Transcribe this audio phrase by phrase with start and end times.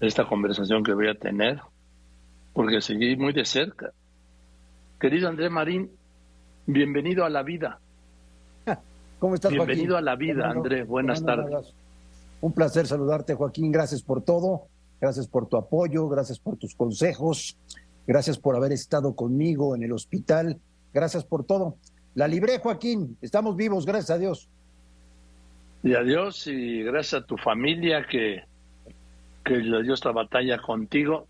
[0.00, 1.60] esta conversación que voy a tener,
[2.52, 3.92] porque seguí muy de cerca.
[5.00, 5.90] Querido André Marín,
[6.66, 7.78] bienvenido a la vida.
[9.18, 10.84] ¿Cómo estás, Bienvenido a la vida, André.
[10.84, 11.74] Buenas tardes.
[12.40, 13.72] Un placer saludarte, Joaquín.
[13.72, 14.68] Gracias por todo.
[15.00, 16.08] Gracias por tu apoyo.
[16.08, 17.56] Gracias por tus consejos.
[18.06, 20.58] Gracias por haber estado conmigo en el hospital.
[20.92, 21.76] Gracias por todo.
[22.14, 23.16] La libré, Joaquín.
[23.20, 24.48] Estamos vivos, gracias a Dios.
[25.82, 28.42] Y a Dios y gracias a tu familia que,
[29.44, 31.26] que le dio esta batalla contigo.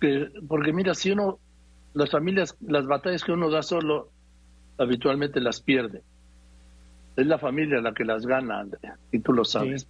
[0.00, 1.38] Que, porque mira, si uno,
[1.94, 4.10] las familias, las batallas que uno da solo,
[4.78, 6.02] habitualmente las pierde.
[7.16, 9.88] Es la familia la que las gana, Andrea, y tú lo sabes.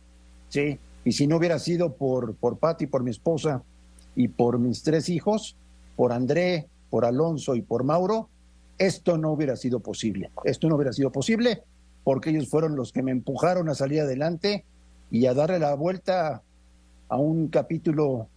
[0.48, 3.62] Sí, y si no hubiera sido por, por Pati, por mi esposa
[4.16, 5.56] y por mis tres hijos,
[5.94, 8.30] por André, por Alonso y por Mauro,
[8.78, 10.30] esto no hubiera sido posible.
[10.44, 11.62] Esto no hubiera sido posible
[12.04, 14.64] porque ellos fueron los que me empujaron a salir adelante
[15.10, 16.42] y a darle la vuelta
[17.08, 18.28] a un capítulo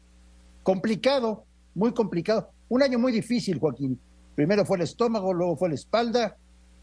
[0.63, 2.49] complicado, muy complicado.
[2.69, 3.99] Un año muy difícil, Joaquín.
[4.35, 6.37] Primero fue el estómago, luego fue la espalda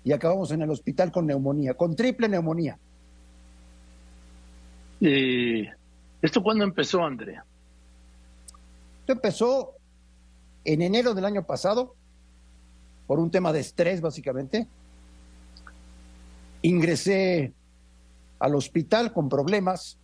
[0.04, 2.78] y acabamos en el hospital con neumonía, con triple neumonía.
[5.00, 5.66] ¿Y
[6.20, 7.44] esto cuándo empezó, Andrea?
[9.00, 9.74] Esto empezó
[10.64, 11.94] en enero del año pasado,
[13.06, 14.68] por un tema de estrés, básicamente.
[16.60, 17.54] Ingresé
[18.38, 19.96] al hospital con problemas.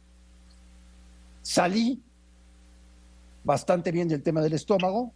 [1.45, 2.03] Salí
[3.45, 5.13] bastante bien del tema del estómago.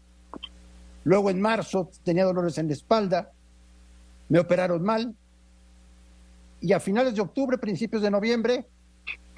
[1.04, 3.32] Luego en marzo tenía dolores en la espalda.
[4.28, 5.16] Me operaron mal.
[6.60, 8.66] Y a finales de octubre, principios de noviembre,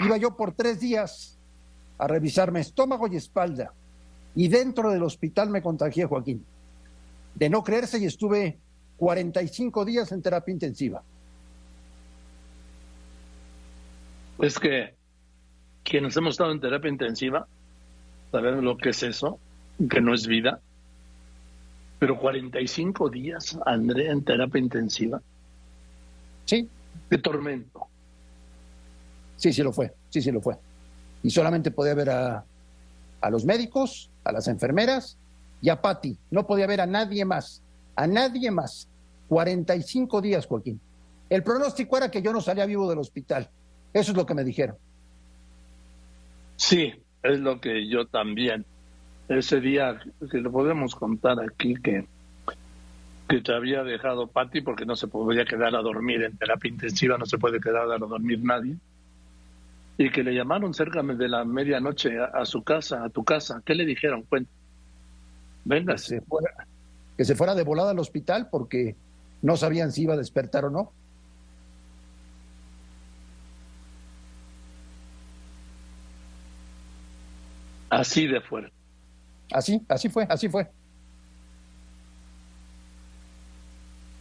[0.01, 1.39] iba yo por tres días
[1.97, 3.73] a revisarme estómago y espalda.
[4.35, 6.45] Y dentro del hospital me contagié, Joaquín.
[7.37, 8.59] De no creerse y estuve
[8.97, 11.05] 45 días en terapia intensiva.
[14.41, 15.00] Es que
[15.85, 17.47] quienes hemos estado en terapia intensiva
[18.31, 19.39] sabemos lo que es eso,
[19.89, 20.61] que no es vida.
[21.99, 25.21] Pero 45 días, André, en terapia intensiva.
[26.47, 26.69] Sí.
[27.09, 27.87] De tormento.
[29.37, 30.57] Sí, sí lo fue, sí, sí lo fue.
[31.23, 32.45] Y solamente podía ver a,
[33.21, 35.17] a los médicos, a las enfermeras
[35.61, 36.17] y a Patti.
[36.31, 37.63] No podía ver a nadie más,
[37.97, 38.89] a nadie más.
[39.29, 40.81] 45 días, Joaquín.
[41.29, 43.49] El pronóstico era que yo no salía vivo del hospital.
[43.93, 44.77] Eso es lo que me dijeron.
[46.61, 48.67] Sí, es lo que yo también.
[49.29, 49.99] Ese día
[50.31, 52.05] que lo podemos contar aquí que
[53.31, 57.17] que te había dejado Patti porque no se podía quedar a dormir en terapia intensiva,
[57.17, 58.77] no se puede quedar a dormir nadie
[59.97, 63.63] y que le llamaron cerca de la medianoche a, su casa, a tu casa.
[63.65, 64.25] ¿Qué le dijeron?
[64.29, 64.51] Cuenta.
[65.65, 65.95] Venga.
[65.95, 66.67] Que se, fuera,
[67.17, 68.97] que se fuera de volada al hospital porque
[69.41, 70.93] no sabían si iba a despertar o no.
[77.91, 78.73] Así de fuerte.
[79.53, 80.71] Así, así fue, así fue.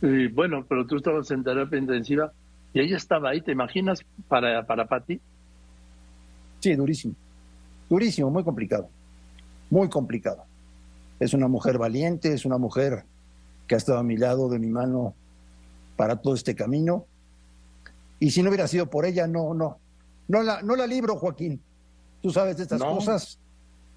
[0.01, 2.31] Y bueno, pero tú estabas en terapia intensiva
[2.73, 3.99] y ella estaba ahí, ¿te imaginas?
[4.27, 5.19] Para, para Pati.
[6.59, 7.15] Sí, durísimo.
[7.89, 8.89] Durísimo, muy complicado.
[9.69, 10.45] Muy complicado.
[11.19, 13.03] Es una mujer valiente, es una mujer
[13.67, 15.13] que ha estado a mi lado, de mi mano,
[15.95, 17.05] para todo este camino.
[18.19, 19.77] Y si no hubiera sido por ella, no, no.
[20.27, 21.61] No la, no la libro, Joaquín.
[22.21, 23.39] Tú sabes de estas cosas.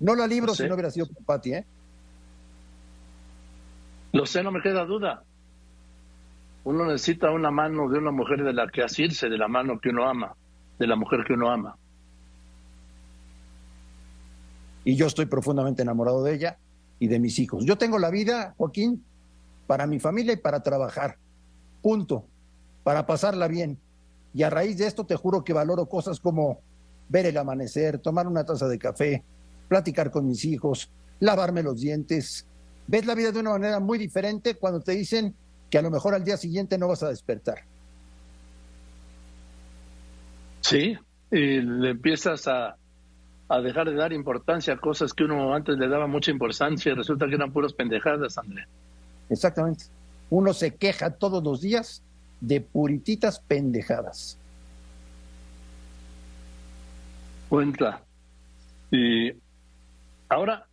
[0.03, 1.67] No la libro si no hubiera sido por Pati, ¿eh?
[4.13, 5.23] Lo sé, no me queda duda.
[6.65, 9.89] Uno necesita una mano de una mujer de la que asirse, de la mano que
[9.89, 10.35] uno ama,
[10.79, 11.77] de la mujer que uno ama
[14.85, 16.59] y yo estoy profundamente enamorado de ella
[16.99, 17.65] y de mis hijos.
[17.65, 19.05] Yo tengo la vida, Joaquín,
[19.67, 21.19] para mi familia y para trabajar.
[21.83, 22.25] Punto.
[22.85, 23.79] Para pasarla bien.
[24.35, 26.61] Y a raíz de esto te juro que valoro cosas como
[27.09, 29.23] ver el amanecer, tomar una taza de café,
[29.73, 30.91] platicar con mis hijos,
[31.21, 32.45] lavarme los dientes.
[32.87, 35.35] Ves la vida de una manera muy diferente cuando te dicen
[35.71, 37.61] que a lo mejor al día siguiente no vas a despertar.
[40.61, 40.95] Sí,
[41.31, 42.77] y le empiezas a,
[43.49, 46.95] a dejar de dar importancia a cosas que uno antes le daba mucha importancia y
[46.95, 48.67] resulta que eran puras pendejadas, André.
[49.31, 49.85] Exactamente.
[50.29, 52.03] Uno se queja todos los días
[52.43, 54.37] de purititas pendejadas.
[57.49, 58.03] Cuenta.
[58.91, 59.33] Y
[60.33, 60.67] ahora,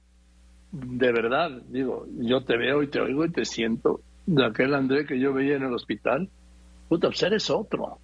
[0.72, 5.06] de verdad, digo, yo te veo y te oigo y te siento de aquel André
[5.06, 6.30] que yo veía en el hospital.
[6.88, 7.98] Puta, pues eres otro.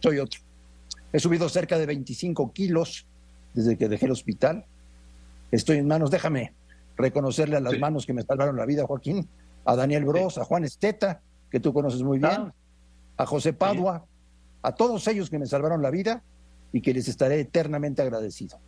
[0.00, 0.40] Soy otro.
[1.12, 3.06] He subido cerca de 25 kilos
[3.52, 4.64] desde que dejé el hospital.
[5.50, 6.52] Estoy en manos, déjame
[6.96, 9.28] reconocerle a las manos que me salvaron la vida, Joaquín,
[9.64, 11.20] a Daniel Bros, a Juan Esteta,
[11.50, 12.54] que tú conoces muy bien, ah.
[13.16, 14.04] a José Padua,
[14.62, 16.22] a todos ellos que me salvaron la vida
[16.72, 18.58] y que les estaré eternamente agradecido.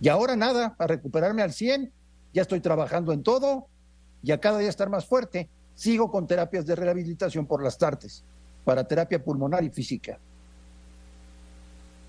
[0.00, 1.92] Y ahora nada, a recuperarme al 100,
[2.32, 3.66] ya estoy trabajando en todo
[4.22, 5.48] y a cada día estar más fuerte.
[5.74, 8.24] Sigo con terapias de rehabilitación por las tardes,
[8.64, 10.18] para terapia pulmonar y física.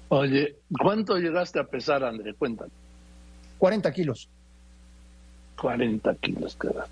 [0.10, 2.34] Oye, ¿cuánto llegaste a pesar, André?
[2.34, 2.72] Cuéntame.
[3.60, 4.30] 40 kilos.
[5.58, 6.86] 40 kilos, cara.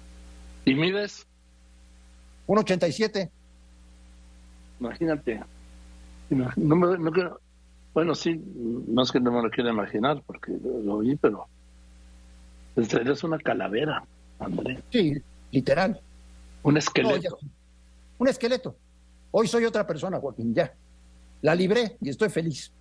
[0.63, 1.25] ¿Y mides?
[2.47, 3.29] 1,87.
[4.79, 5.43] Imagínate.
[6.29, 7.39] No, me, no,
[7.99, 11.49] bueno, sí, es que no me lo quiera imaginar, porque lo, vi, pero
[12.77, 14.05] eres una calavera,
[14.39, 14.81] André.
[14.89, 15.99] Sí, literal.
[16.63, 17.37] Un esqueleto.
[18.17, 18.77] un esqueleto.
[19.31, 20.73] Hoy soy otra persona, Joaquín, ya.
[21.41, 22.71] La libré y estoy feliz.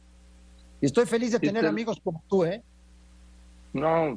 [0.81, 2.63] Y estoy feliz de tener amigos como tú, ¿eh?
[3.73, 4.17] No,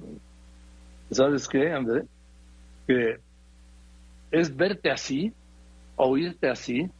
[1.09, 2.05] ¿sabes qué, André?
[2.85, 3.17] Que
[4.29, 5.33] es verte así,
[5.95, 6.91] oírte así.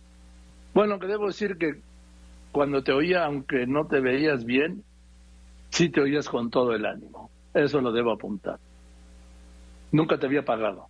[0.74, 1.80] Bueno, que debo decir que
[2.52, 4.84] cuando te oía, aunque no te veías bien,
[5.70, 7.30] sí te oías con todo el ánimo.
[7.54, 8.60] Eso lo debo apuntar.
[9.92, 10.88] Nunca te había pagado.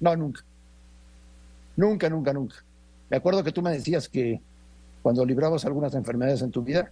[0.00, 0.42] No, nunca.
[1.76, 2.56] Nunca, nunca, nunca.
[3.10, 4.40] Me acuerdo que tú me decías que
[5.02, 6.90] cuando librabas algunas enfermedades en tu vida,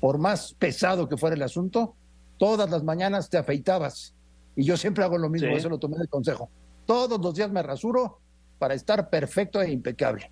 [0.00, 1.94] por más pesado que fuera el asunto,
[2.38, 4.14] todas las mañanas te afeitabas.
[4.56, 6.50] Y yo siempre hago lo mismo, eso lo tomé de consejo.
[6.86, 8.18] Todos los días me rasuro
[8.58, 10.30] para estar perfecto e impecable.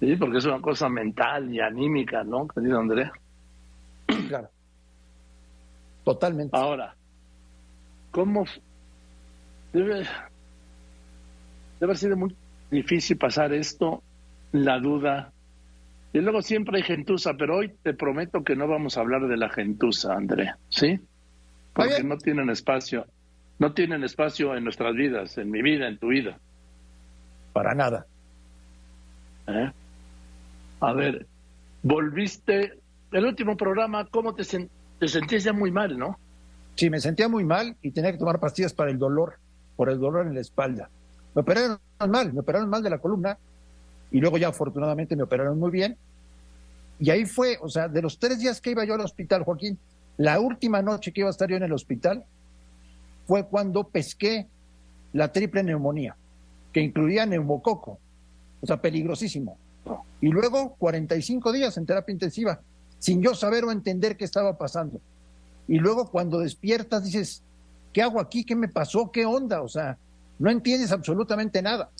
[0.00, 3.10] Sí, porque es una cosa mental y anímica, ¿no, querido Andrés?
[4.28, 4.48] Claro.
[6.04, 6.56] Totalmente.
[6.56, 6.94] Ahora,
[8.10, 8.44] ¿cómo
[9.72, 10.06] debe, debe
[11.82, 12.34] haber sido muy
[12.70, 14.02] difícil pasar esto,
[14.52, 15.32] la duda?
[16.12, 19.36] Y luego siempre hay gentuza, pero hoy te prometo que no vamos a hablar de
[19.36, 20.98] la gentuza, André, ¿sí?
[21.74, 23.06] Porque no tienen espacio,
[23.58, 26.38] no tienen espacio en nuestras vidas, en mi vida, en tu vida.
[27.52, 28.06] Para nada.
[29.48, 29.70] ¿Eh?
[30.80, 31.26] A ver,
[31.82, 32.78] volviste,
[33.12, 36.18] el último programa, ¿cómo te, te sentías ya muy mal, no?
[36.76, 39.38] Sí, me sentía muy mal y tenía que tomar pastillas para el dolor,
[39.76, 40.88] por el dolor en la espalda.
[41.34, 41.78] Me operaron
[42.08, 43.36] mal, me operaron mal de la columna
[44.10, 45.96] y luego ya afortunadamente me operaron muy bien.
[47.00, 49.78] Y ahí fue, o sea, de los tres días que iba yo al hospital, Joaquín,
[50.16, 52.24] la última noche que iba a estar yo en el hospital
[53.26, 54.46] fue cuando pesqué
[55.12, 56.16] la triple neumonía,
[56.72, 57.98] que incluía neumococo,
[58.60, 59.58] o sea, peligrosísimo.
[60.20, 62.60] Y luego 45 días en terapia intensiva,
[62.98, 65.00] sin yo saber o entender qué estaba pasando.
[65.68, 67.42] Y luego cuando despiertas dices,
[67.92, 68.44] ¿qué hago aquí?
[68.44, 69.10] ¿Qué me pasó?
[69.12, 69.62] ¿Qué onda?
[69.62, 69.96] O sea,
[70.38, 71.90] no entiendes absolutamente nada.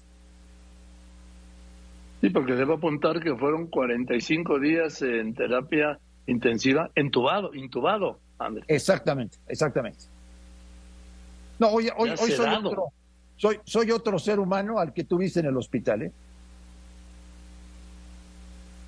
[2.21, 8.65] Sí, porque debo apuntar que fueron 45 días en terapia intensiva, entubado, intubado, Andrés.
[8.69, 10.01] Exactamente, exactamente.
[11.59, 12.93] No, hoy, hoy, hoy soy, otro,
[13.37, 16.13] soy, soy otro ser humano al que tuviste en el hospital, ¿eh?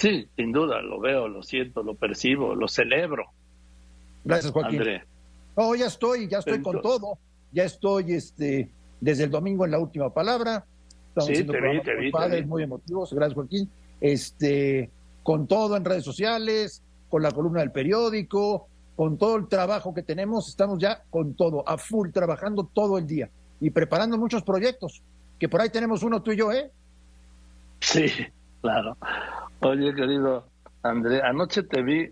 [0.00, 3.26] Sí, sin duda, lo veo, lo siento, lo percibo, lo celebro.
[4.24, 4.82] Gracias, Joaquín.
[5.56, 7.18] Oh, ya estoy, ya estoy con todo.
[7.52, 10.64] Ya estoy este, desde el domingo en la última palabra.
[11.08, 13.12] Estamos sí, te vi, te vi, padres muy emotivos.
[13.12, 13.68] Gracias, Joaquín.
[14.00, 14.88] Este,
[15.22, 20.02] con todo en redes sociales, con la columna del periódico, con todo el trabajo que
[20.02, 23.28] tenemos, estamos ya con todo, a full, trabajando todo el día
[23.60, 25.02] y preparando muchos proyectos,
[25.38, 26.70] que por ahí tenemos uno tú y yo, ¿eh?
[27.80, 28.06] Sí,
[28.62, 28.96] claro.
[29.60, 30.46] Oye, querido
[30.82, 32.10] André, anoche te vi,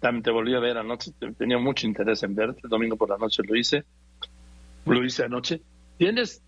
[0.00, 3.18] también te volví a ver anoche, tenía mucho interés en verte, el domingo por la
[3.18, 3.84] noche lo hice,
[4.86, 5.60] lo hice anoche.
[5.98, 6.42] Tienes,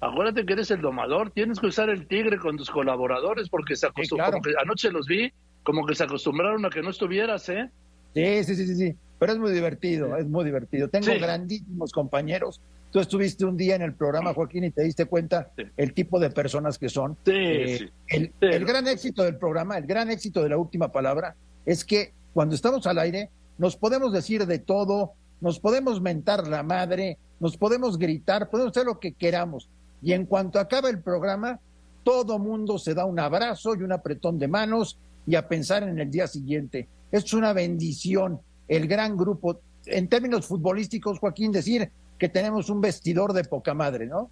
[0.00, 3.86] acuérdate que eres el domador, tienes que usar el tigre con tus colaboradores porque se
[3.86, 5.32] acostumbraron, anoche los vi,
[5.64, 7.68] como que se acostumbraron a que no estuvieras, ¿eh?
[8.14, 8.96] Sí, sí, sí, sí, sí.
[9.18, 10.88] pero es muy divertido, es muy divertido.
[10.88, 15.50] Tengo grandísimos compañeros Tú estuviste un día en el programa, Joaquín, y te diste cuenta
[15.76, 17.16] el tipo de personas que son.
[17.24, 21.36] Sí, eh, el, el, gran éxito del programa, el gran éxito de la última palabra,
[21.66, 26.62] es que cuando estamos al aire nos podemos decir de todo, nos podemos mentar la
[26.62, 29.68] madre, nos podemos gritar, podemos hacer lo que queramos.
[30.00, 31.58] Y en cuanto acaba el programa,
[32.04, 35.98] todo mundo se da un abrazo y un apretón de manos y a pensar en
[35.98, 36.88] el día siguiente.
[37.10, 39.60] Es una bendición el gran grupo.
[39.86, 44.30] En términos futbolísticos, Joaquín, decir que tenemos un vestidor de poca madre, ¿no?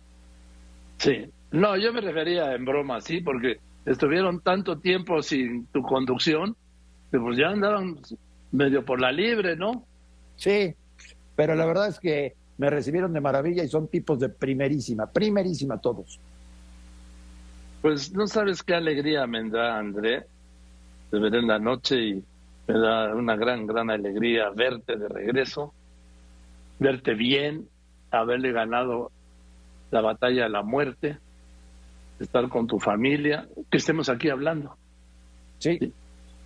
[0.98, 6.56] Sí, no, yo me refería en broma, sí, porque estuvieron tanto tiempo sin tu conducción,
[7.10, 7.98] que pues ya andaban
[8.52, 9.84] medio por la libre, ¿no?
[10.36, 10.74] Sí,
[11.34, 15.78] pero la verdad es que me recibieron de maravilla y son tipos de primerísima, primerísima
[15.78, 16.18] todos.
[17.82, 20.26] Pues no sabes qué alegría me da, André,
[21.12, 22.24] de ver en la noche y
[22.66, 25.72] me da una gran, gran alegría verte de regreso,
[26.78, 27.68] verte bien,
[28.10, 29.10] haberle ganado
[29.90, 31.18] la batalla a la muerte,
[32.18, 34.76] estar con tu familia, que estemos aquí hablando.
[35.58, 35.92] Sí.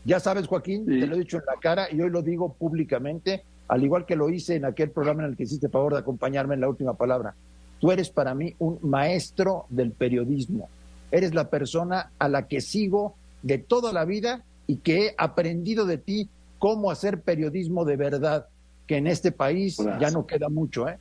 [0.05, 3.43] Ya sabes, Joaquín, te lo he dicho en la cara y hoy lo digo públicamente,
[3.69, 6.55] al igual que lo hice en aquel programa en el que hiciste favor de acompañarme
[6.55, 7.35] en la última palabra.
[7.81, 10.69] Tú eres para mí un maestro del periodismo.
[11.11, 15.85] Eres la persona a la que sigo de toda la vida y que he aprendido
[15.85, 18.47] de ti cómo hacer periodismo de verdad,
[18.87, 20.89] que en este país ya no queda mucho.
[20.89, 20.99] ¿eh?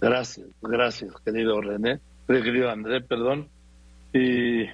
[0.00, 3.48] Gracias, gracias, querido René, eh, querido André, perdón.
[4.12, 4.66] Y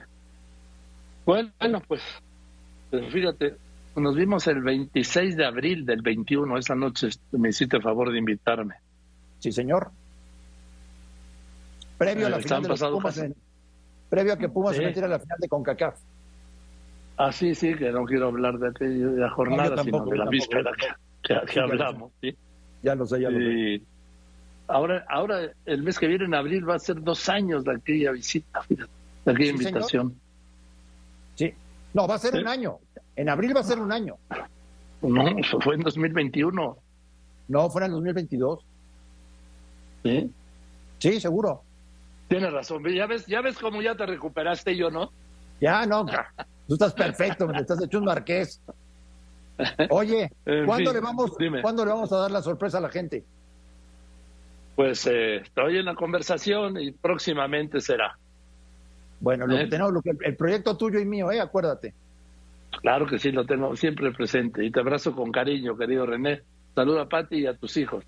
[1.24, 1.52] bueno,
[1.86, 2.02] pues,
[2.90, 3.54] pues fíjate,
[3.96, 8.18] nos vimos el 26 de abril del 21, esa noche me hiciste el favor de
[8.18, 8.74] invitarme.
[9.38, 9.90] Sí, señor.
[11.98, 13.22] Previo a la eh, final de los Pumas,
[14.08, 16.00] previo a que Pumas se metiera a la final de CONCACAF.
[17.16, 20.70] Ah, sí, sí, que no quiero hablar de aquella jornada, sino de la víspera
[21.22, 22.10] que, hablamos.
[22.20, 22.34] ¿sí?
[22.82, 23.82] Ya lo sé, ya lo sé.
[24.70, 28.12] Ahora, ahora, el mes que viene, en abril, va a ser dos años de aquella
[28.12, 30.14] visita, de aquella invitación.
[31.34, 31.52] Sí,
[31.92, 32.78] no, va a ser un año.
[33.16, 34.16] En abril va a ser un año.
[35.02, 35.24] No,
[35.60, 36.76] fue en 2021.
[37.48, 38.60] No, fue en el 2022.
[40.04, 40.30] ¿Sí?
[40.98, 41.62] Sí, seguro.
[42.28, 42.84] Tienes razón.
[42.88, 45.10] Ya ves, ya ves cómo ya te recuperaste yo, ¿no?
[45.60, 46.06] Ya, no.
[46.68, 48.60] Tú estás perfecto, me estás hecho un marqués.
[49.90, 50.30] Oye,
[50.64, 53.24] ¿cuándo, le vamos, ¿cuándo le vamos a dar la sorpresa a la gente?
[54.80, 58.16] Pues eh, estoy en la conversación y próximamente será.
[59.20, 59.66] Bueno, lo que ¿Eh?
[59.66, 61.38] tenemos, lo que, el proyecto tuyo y mío, ¿eh?
[61.38, 61.92] Acuérdate.
[62.80, 64.64] Claro que sí, lo tengo siempre presente.
[64.64, 66.40] Y te abrazo con cariño, querido René.
[66.74, 68.06] Saluda a Pati y a tus hijos.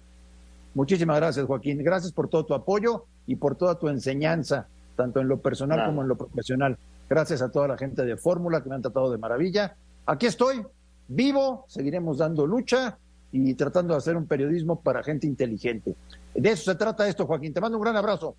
[0.73, 1.85] Muchísimas gracias, Joaquín.
[1.85, 6.01] Gracias por todo tu apoyo y por toda tu enseñanza, tanto en lo personal como
[6.01, 6.79] en lo profesional.
[7.07, 9.77] Gracias a toda la gente de Fórmula que me han tratado de maravilla.
[10.07, 10.63] Aquí estoy,
[11.07, 12.97] vivo, seguiremos dando lucha
[13.33, 15.95] y tratando de hacer un periodismo para gente inteligente.
[16.35, 17.53] De eso se trata esto, Joaquín.
[17.53, 18.37] Te mando un gran abrazo.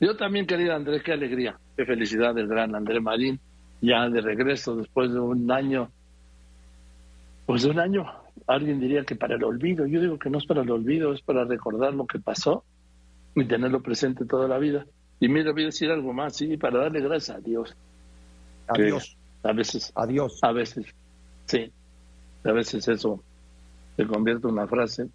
[0.00, 3.40] Yo también, querido Andrés, qué alegría, qué felicidad del gran Andrés Marín,
[3.80, 5.90] ya de regreso después de un año,
[7.46, 8.06] pues de un año,
[8.46, 9.86] alguien diría que para el olvido.
[9.86, 12.62] Yo digo que no es para el olvido, es para recordar lo que pasó
[13.34, 14.86] y tenerlo presente toda la vida.
[15.18, 17.74] Y mira, voy a decir algo más, sí, para darle gracias a Dios.
[18.68, 19.16] Adiós.
[19.42, 19.92] A veces.
[19.96, 20.38] Adiós.
[20.42, 20.86] A veces,
[21.46, 21.72] sí.
[22.44, 23.24] A veces eso
[23.98, 25.08] se convierte en una frase,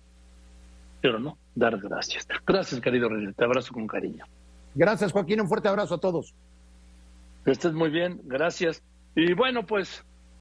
[0.99, 2.27] pero no, dar gracias.
[2.45, 4.25] Gracias, querido René, te abrazo con cariño.
[4.75, 6.35] Gracias, Joaquín, un fuerte abrazo a todos.
[7.45, 8.83] Que estés muy bien, gracias.
[9.15, 10.03] Y bueno, pues